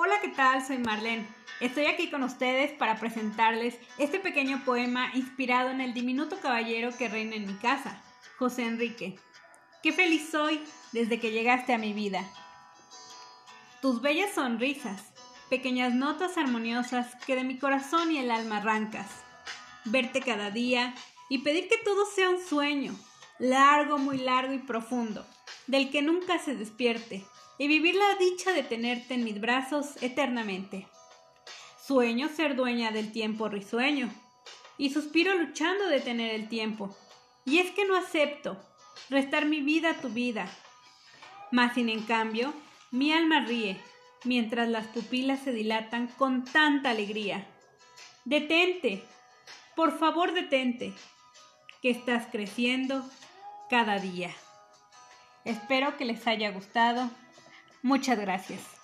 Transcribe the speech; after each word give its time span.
Hola, 0.00 0.20
¿qué 0.22 0.28
tal? 0.28 0.64
Soy 0.64 0.78
Marlene. 0.78 1.26
Estoy 1.58 1.86
aquí 1.86 2.08
con 2.08 2.22
ustedes 2.22 2.70
para 2.70 3.00
presentarles 3.00 3.76
este 3.98 4.20
pequeño 4.20 4.64
poema 4.64 5.10
inspirado 5.14 5.70
en 5.70 5.80
el 5.80 5.92
diminuto 5.92 6.38
caballero 6.38 6.96
que 6.96 7.08
reina 7.08 7.34
en 7.34 7.48
mi 7.48 7.54
casa, 7.54 8.00
José 8.38 8.62
Enrique. 8.62 9.18
Qué 9.82 9.92
feliz 9.92 10.28
soy 10.30 10.60
desde 10.92 11.18
que 11.18 11.32
llegaste 11.32 11.72
a 11.72 11.78
mi 11.78 11.94
vida. 11.94 12.22
Tus 13.82 14.00
bellas 14.00 14.32
sonrisas, 14.36 15.02
pequeñas 15.50 15.92
notas 15.92 16.38
armoniosas 16.38 17.16
que 17.26 17.34
de 17.34 17.42
mi 17.42 17.58
corazón 17.58 18.12
y 18.12 18.18
el 18.18 18.30
alma 18.30 18.58
arrancas. 18.58 19.10
Verte 19.84 20.20
cada 20.20 20.52
día 20.52 20.94
y 21.28 21.38
pedir 21.38 21.68
que 21.68 21.78
todo 21.78 22.06
sea 22.06 22.30
un 22.30 22.40
sueño, 22.40 22.94
largo, 23.38 23.98
muy 23.98 24.18
largo 24.18 24.52
y 24.52 24.58
profundo, 24.58 25.26
del 25.66 25.90
que 25.90 26.02
nunca 26.02 26.38
se 26.38 26.54
despierte 26.54 27.24
y 27.58 27.68
vivir 27.68 27.94
la 27.94 28.14
dicha 28.14 28.52
de 28.52 28.62
tenerte 28.62 29.14
en 29.14 29.24
mis 29.24 29.40
brazos 29.40 30.00
eternamente. 30.02 30.86
Sueño 31.84 32.28
ser 32.28 32.54
dueña 32.54 32.90
del 32.90 33.12
tiempo 33.12 33.48
risueño, 33.48 34.12
y 34.78 34.90
suspiro 34.90 35.34
luchando 35.34 35.88
de 35.88 36.00
tener 36.00 36.34
el 36.34 36.48
tiempo. 36.48 36.96
Y 37.44 37.58
es 37.58 37.72
que 37.72 37.84
no 37.84 37.96
acepto 37.96 38.56
restar 39.10 39.44
mi 39.44 39.60
vida 39.60 39.90
a 39.90 40.00
tu 40.00 40.08
vida. 40.08 40.48
Mas 41.50 41.74
sin 41.74 41.88
en 41.88 42.02
cambio, 42.02 42.54
mi 42.90 43.12
alma 43.12 43.40
ríe, 43.40 43.80
mientras 44.24 44.68
las 44.68 44.86
pupilas 44.86 45.40
se 45.40 45.52
dilatan 45.52 46.06
con 46.06 46.44
tanta 46.44 46.90
alegría. 46.90 47.46
Detente, 48.24 49.02
por 49.74 49.98
favor 49.98 50.32
detente, 50.32 50.92
que 51.82 51.90
estás 51.90 52.26
creciendo 52.30 53.04
cada 53.68 53.98
día. 53.98 54.30
Espero 55.44 55.96
que 55.96 56.04
les 56.04 56.26
haya 56.26 56.50
gustado 56.50 57.10
Muchas 57.82 58.18
gracias. 58.18 58.77